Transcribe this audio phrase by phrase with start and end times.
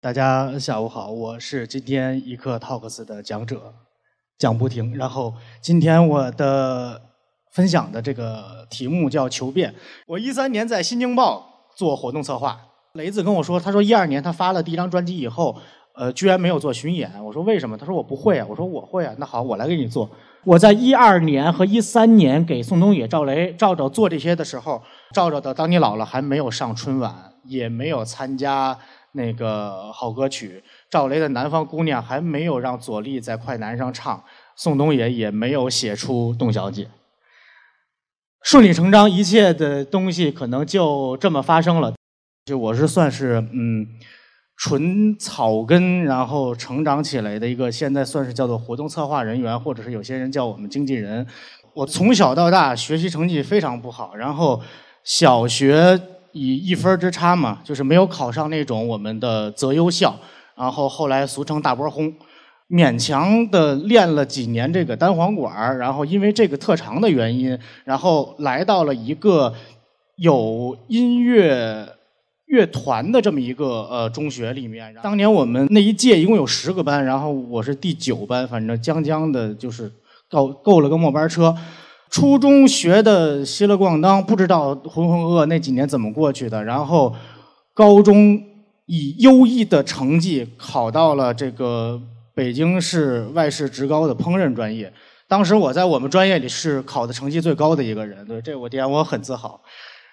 [0.00, 3.74] 大家下午好，我是今天一课 Talks 的讲者
[4.38, 4.96] 蒋不停。
[4.96, 7.02] 然后今天我的
[7.50, 9.74] 分享的这个题目叫求变。
[10.06, 12.60] 我一三年在新京报做活动策划，
[12.92, 15.56] 雷子跟我说，他说一二年他发了第一张专辑以后，
[15.96, 17.12] 呃，居然没有做巡演。
[17.24, 17.76] 我说为什么？
[17.76, 18.46] 他说我不会啊。
[18.48, 19.12] 我说我会啊。
[19.18, 20.08] 那好，我来给你做。
[20.44, 24.80] 我在一二年和一三年给宋冬野、赵雷、赵赵做这些的时候，
[25.12, 28.78] 赵赵的《当你老了》还没有上春晚，也没有参加。
[29.12, 34.22] 那个好歌曲，赵雷的《南方姑娘》还没有让左立在快男上唱，
[34.54, 36.84] 宋冬野也没有写出《董小姐》。
[38.42, 41.94] 顺理成章，一切的东西可能就这么发生了。
[42.44, 43.86] 就我是算是嗯，
[44.56, 51.26] 纯草根，然后成长起来的一个，现在算是叫做活动策划人员，或者是有些人叫我们经纪人。
[51.74, 54.62] 我从小到大学习成绩非常不好，然后
[55.02, 56.00] 小学。
[56.32, 60.14] 以一分之差嘛，就是没有考上那种我们的择优校，
[60.56, 62.12] 然后后来俗称大波轰，
[62.68, 69.54] 勉强的练了几年这个单簧管然后因为这个特长的原因，然后来到了一个
[70.16, 71.88] 有音乐
[72.46, 74.94] 乐团的这么一个呃中学里面。
[75.02, 79.90] 当年我们那一届一共有十个班，然后我是第九班，反正将将的就是
[80.30, 81.54] 够够了个末班车。
[82.10, 86.64] 初中学的稀了咣当，不知道浑浑噩噩那几年怎么过去的。
[86.64, 87.14] 然后，
[87.74, 88.42] 高中
[88.86, 92.00] 以优异的成绩考到了这个
[92.34, 94.92] 北京市外事职高的烹饪专业。
[95.28, 99.60] 当时我在我们专业里是考的成绩最高的一个人，对这我点我很自豪。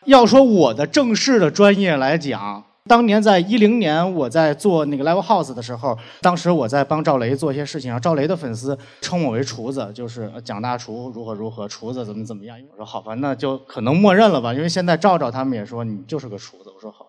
[0.05, 2.63] 要说我的正式的专业来讲。
[2.87, 7.89] 当年在一零年，我在做那个 Live House 的时候，当时我在帮赵雷做一些事情。
[7.89, 12.55] 然后赵雷的粉丝称我为厨子，就是蒋大厨如何如何，厨子怎么怎么样。
[12.71, 16.69] 我说好吧，那就可能默认了吧，因为现在赵赵他们也说你就是个厨子。
[16.69, 17.07] 我说好，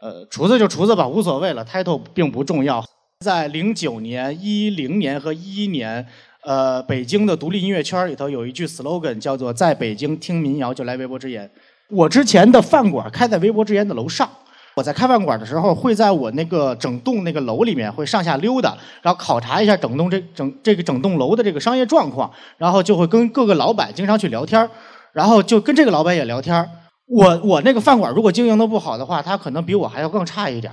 [0.00, 2.82] 呃，厨子就厨子吧，无所谓了，title 并不重要。
[3.22, 6.06] 在零九年、一零年和一一年，
[6.42, 11.50] 呃，北京的独立音乐圈里头有一句 slogan 叫做“在北京听民谣就来微博之言”。
[11.90, 14.26] 我之前的饭馆开在微博之言的楼上。
[14.74, 24.68] 我在开饭馆的时候，会在我那个整栋那个楼里面会上下溜达，然后考察一下整栋这整这个整栋楼的这个商业状况，然后就会跟各个老板经常去聊天
[25.12, 26.66] 然后就跟这个老板也聊天
[27.06, 30.72] 我我那个饭馆如果经营的不好的话，他可能比我还要更差一点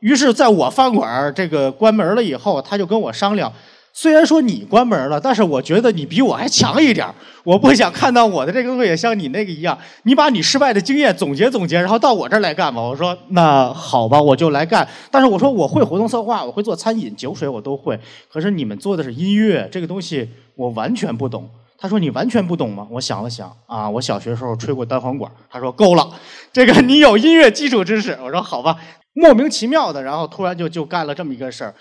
[0.00, 3.52] 于是，在我饭馆这个关门了以后，他就跟我商量。
[4.00, 7.04] 虽然说你关门了，但是我觉得你比我还强一点
[7.42, 9.76] 我不想看到我的这个东西也像你那个一样。
[10.04, 12.80] 你把你失败的经验总结总结，然后到我这儿来干吧。
[12.80, 14.86] 我说那好吧，我就来干。
[15.10, 17.98] 但是我说我会活动策划，我会做餐饮、酒水，我都会。
[18.32, 21.50] 可是你们做的是音乐，这个东西我完全不懂。
[21.76, 22.86] 他说你完全不懂吗？
[22.92, 25.28] 我想了想啊，我小学时候吹过单簧管。
[25.50, 26.08] 他说够了，
[26.52, 28.16] 这个你有音乐基础知识。
[28.22, 28.76] 我说好吧，
[29.14, 31.74] 莫名其妙的，然后突然就就干了这么一个事儿。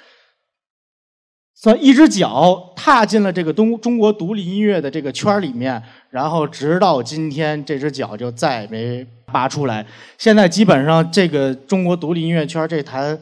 [1.59, 5.81] 算一只脚踏进了这个东中国独立音乐的这个圈里面，
[6.11, 9.03] 然后直到今天，这只脚就再也没
[9.33, 9.83] 拔出来。
[10.19, 13.17] 现在基本上这个中国独立音乐圈这坛，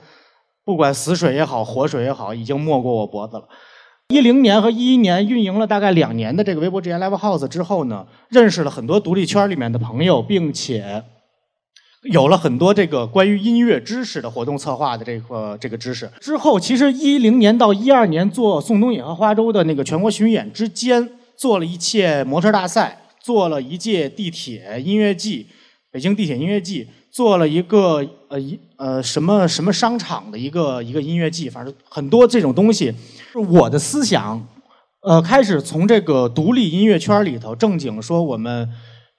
[0.66, 3.47] 不管死水也好，活水也好，已经没过我脖子了。
[4.09, 11.02] 一零年和一一年运营了大概两年的这个微博之言 Live House 之后呢，认识了很多独立圈里面的朋友，并且。
[12.11, 25.47] 有了很多这个关于音乐知识的活动策划的这个这个知识之后，其实一零年到一二年做宋冬野和花粥的那个全国巡演之间，做了一届模特大赛，做了一届地铁音乐季，
[25.91, 32.93] 北京地铁音乐季，做了一个呃一呃什么什么商场的一个一个音乐季，反正很多这种东西，
[33.49, 34.47] 我的思想，
[35.01, 38.69] 呃，开始从这个独立音乐圈里头正经说我们。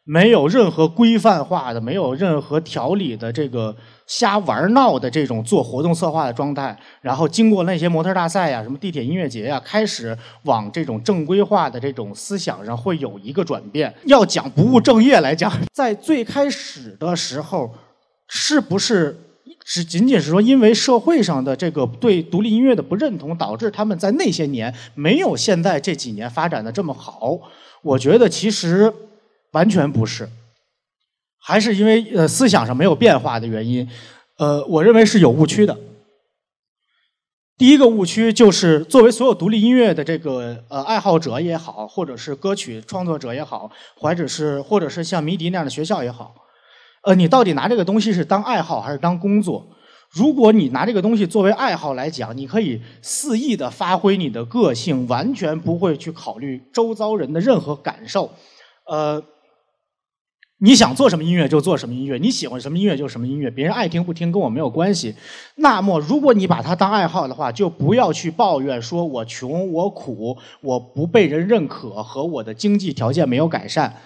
[0.09, 3.75] 没有任何规范化的、没有任何条理的这个
[4.07, 13.93] 瞎玩闹的这种做活动策划的状态，然后经过那些模特大赛呀、什么地铁音乐节呀，开始往这种正规化的这种思想上会有一个转变。
[14.05, 17.75] 要讲不务正业来讲，在最开始的时候，
[18.29, 19.19] 是不是
[19.65, 27.37] 只仅仅是说因为社会上的这个对独立音乐的不认同，导致他们在那些年没有现在这几年发展的这么好？
[27.83, 28.95] 我觉得其实。
[29.57, 30.29] 完全不是，
[31.39, 33.89] 还是因为呃思想上没有变化的原因，
[34.37, 35.75] 呃，我认为是有误区的。
[37.57, 46.35] 第一个误区就是，作为所有独立音乐的这个呃爱好者也好，或者是歌曲创作者也好，或者是或者是像迷笛那样的学校也好，
[47.05, 49.67] 呃，你到底拿这个东西是当爱好还是当工作？
[50.11, 58.31] 如果你拿这个东西作为爱好来讲，你可以肆意的发挥你的个性，完全不会去考虑周遭人的任何感受，
[58.85, 59.23] 呃。
[60.59, 65.15] 你想做什么音乐就做什么音乐，你喜欢什么音乐就什么音乐，别人爱听不听跟我没有关系。
[65.57, 73.97] 那么，如果你把它当爱好的话，就不要去抱怨说我穷、我苦、我不被人认可和我的经济条件没有改善。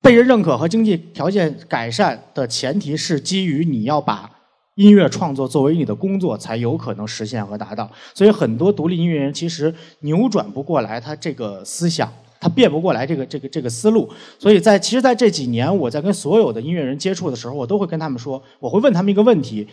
[0.00, 4.30] 被人认可和经济条件改善的前提是基于你要把
[4.76, 7.90] 音乐创作作为你的工作，才有可能实现和达到。
[8.14, 12.10] 所以，很多独立音乐人其实扭转不过来他这个思想。
[12.40, 19.68] 他变不过来这个这个这个思路，所以在其实在这几年，我在跟所有的音乐人接触的时候，我都会跟他们说，我会问他们一个问题，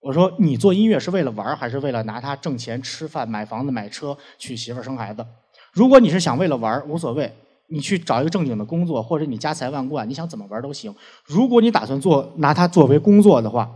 [0.00, 5.24] 我说你做音乐是为了玩还是为了拿它挣钱、吃饭、买房子、买车、娶媳妇、生孩子？
[5.72, 7.32] 如果你是想为了玩无所谓，
[7.68, 10.94] 你去找一个正经的工作，或者你家财万贯，你想怎么玩都行。
[11.24, 13.70] 如果你打算做拿它作为工作的话，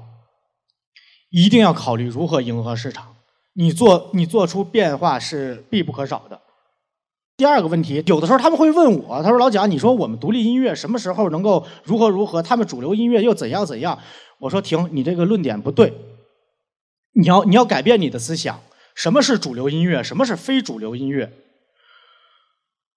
[1.31, 3.17] 一定要考虑如何迎合市场。
[3.55, 6.39] 你做你做出变化是必不可少的。
[7.38, 12.43] 第二个问题，有的时候他们会问我，他说：“老蒋，你说我们独立音乐什么时候能够如何如何？
[12.43, 13.96] 他们主流音乐又怎样怎样？”
[14.40, 15.94] 我说：“停，你这个论点不对。
[17.12, 18.61] 你要你要改变你的思想。
[18.96, 20.02] 什么是主流音乐？
[20.02, 21.32] 什么是非主流音乐？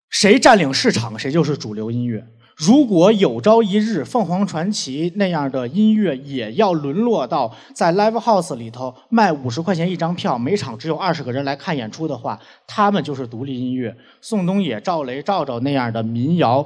[0.09, 2.25] 谁占领市场，谁就是主流音乐。”
[2.61, 13.97] 如果有朝一日凤凰传奇那样的音乐也要沦落到在 live house 里头卖五十块钱一张票，每场只有二十个人来看演出的话，他们就是独立音乐。
[14.21, 16.63] 宋冬野、赵雷、赵赵那样的民谣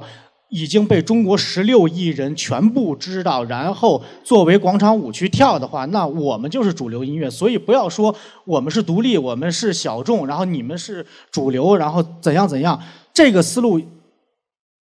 [0.50, 7.30] 已经被中国十六亿人全部知道，然后作为广场舞去跳的话，那我们就是主流音乐。
[7.30, 8.14] 所以不要说
[8.44, 12.78] 我们是独立，我们是小众，然后你们是主流，然后怎样怎样，
[13.14, 13.80] 这个思路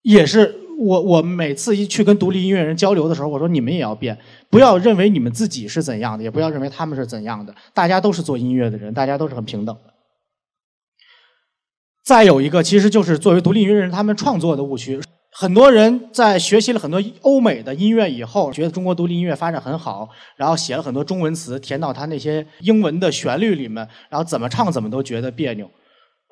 [0.02, 0.65] 也是。
[0.78, 4.18] 我我每次一去跟独立音乐人交流的时候，我说你们也要变，
[4.50, 9.94] 不要认为你们自己是怎样的，也不要认为他们是怎样的，大家都是做音乐的人，大家都是很平等的。
[12.04, 15.00] 再有一个，其实就是作为独立音乐人他们创作的误区，
[15.32, 23.78] 很多人在学习了很多欧美的音乐以后，觉得中国独立音乐发展很好，然后写了很多中文词填到他那些英文的旋律里面，
[24.10, 25.70] 然后怎么唱怎么都觉得别扭。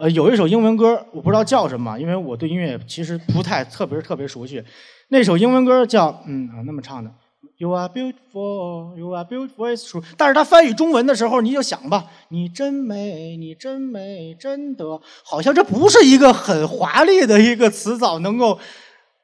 [0.03, 4.61] 呃，有一首英文歌，我不知道叫什么，因为我对音乐其实不太特别特别熟悉。
[5.07, 7.09] 那首英文歌叫嗯啊，那么唱的
[7.55, 10.03] ，You are beautiful, you are beautiful, is true。
[10.17, 18.59] 但是它翻译中文的时候，你就想吧，你真美，你真美，真的，好像这不是一个很华丽的一个词藻能够。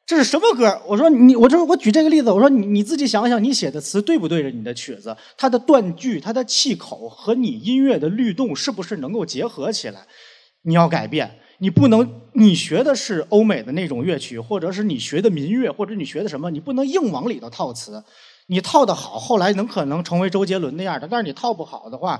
[0.05, 0.81] 这是什么歌？
[0.87, 5.13] 我说你，我这我举这个例子，我说你你自己想想，你写的词对不对着你的曲子？
[5.35, 10.07] 它的断句、它的气口和你音乐的律动是不是能够结合起来？
[10.63, 18.03] 你要改变，你不能，你学的是欧美的那种乐曲，或者是你学的民乐，或者你学的什么，你不能硬往里头套词。
[18.47, 22.19] 你套的好，后来能可能成为周杰伦那样的，但是你套不好的话，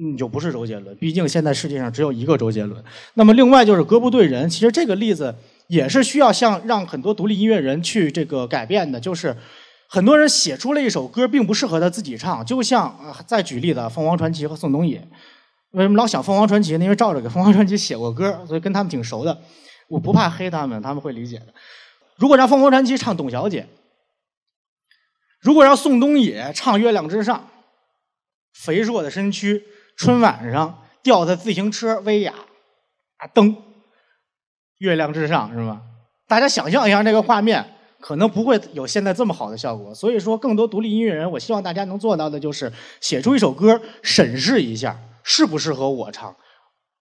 [0.00, 0.96] 你就不是周杰伦。
[0.96, 2.82] 毕竟现在世界上只有一个周杰伦。
[3.14, 5.34] 那么另外就是歌不对人，其实这个例子
[5.66, 9.36] 也是需要像让很多独立音乐人去这个改变的，就是
[9.88, 15.06] 很多人写出了一首歌，并不适合他自己唱，就像再举例子，凤凰传奇和宋冬野。
[15.72, 16.84] 为什么老想凤凰传奇呢？
[16.84, 19.38] 因为照着给凤凰传奇写过歌，所以跟他们挺熟的。
[19.88, 21.46] 我不怕黑他们，他们会理解的。
[22.16, 23.62] 如果让凤凰传奇唱《董小姐》，
[25.40, 27.38] 如果让宋冬野唱《月亮之上》，
[28.52, 29.62] 肥硕的身躯，
[29.96, 32.34] 春晚上吊的自行车，威亚
[33.18, 33.56] 啊蹬，
[34.78, 35.82] 月亮之上是吗？
[36.26, 39.94] 大家想象一下这个画面，可能不会有现在这么好的效果。
[39.94, 44.98] 所以说，更多独立音乐人，我希望大家能做到的就是写出一首歌，审视一下。
[45.22, 46.34] 适不适合我唱？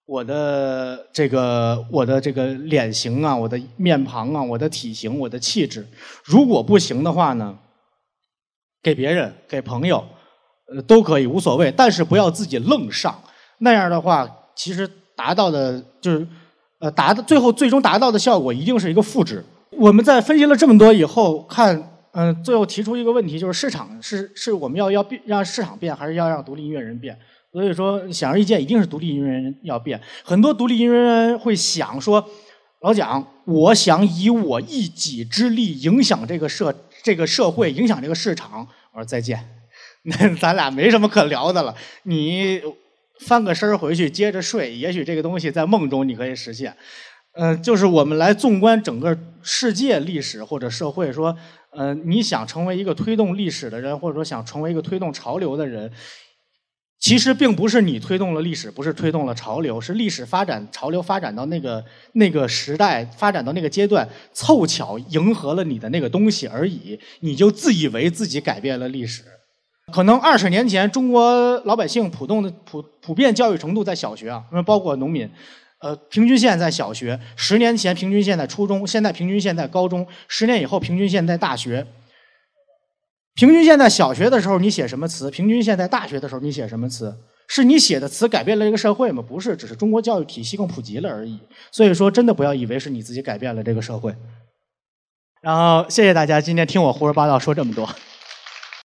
[0.05, 5.85] 我的这个，我的这个脸型啊，我的面庞啊，我的体型，我的气质，
[6.23, 7.57] 如果不行的话呢，
[8.81, 10.01] 给别人、给朋友，
[10.73, 11.69] 呃，都可以，无所谓。
[11.75, 13.21] 但是不要自己愣上，
[13.57, 16.25] 那样的话，其实达到的就是，
[16.79, 19.43] 呃，达到最后最终达到的效果一定是一个负值。
[19.71, 27.19] 我们在分析了这么多以后，看，嗯，最后提出一个问题，就是市场是是我们要要变让市场变，还是要让独立音乐人变？
[27.57, 29.99] 所以说，显而易见，一定是独立音乐人要变。
[30.23, 32.23] 很多独立音乐人会想说
[32.81, 36.71] ：“老蒋，我想以我一己之力影响这个社、
[37.01, 38.59] 这个社会，影响这个市场。”
[38.93, 39.43] 我说再见，
[40.05, 41.73] 那咱俩没什么可聊的了。
[42.03, 42.61] 你
[43.21, 46.77] 翻个身回去接着睡，也许这个东西在梦中你可以实现。
[47.33, 51.35] 嗯，就是我们来纵观整个世界历史或者社会，说，
[51.71, 55.91] 嗯，你想成为一个推动历史的人，或者说想成为一个推动潮流的人。
[56.99, 66.99] 其实并不是你推动了历史，不是推动了潮流，是历史发展、潮流发展到那个那个时代，发展到那个阶段，凑巧迎合了你的那个东西而已。
[67.19, 69.23] 你就自以为自己改变了历史。
[69.93, 75.29] 可能二十年前，中国老百姓普通的普普遍教育程度在小学啊，因为包括农民，
[75.79, 81.85] 呃，平均线在小学，十年前平均线在初中，现在平均线在高中，十年以后平均线在大学。
[83.37, 85.29] 平均线在小学的时候你写什么词？
[85.29, 87.15] 平均线在大学的时候你写什么词？
[87.47, 89.23] 是你写的词改变了这个社会吗？
[89.25, 91.37] 不是，只是中国教育体系更普及了而已。
[91.71, 94.15] 所以说，真的不要以为是你自己改变了这个社会。
[95.39, 97.87] 然后，谢谢大家今天听我胡说八道说这么多。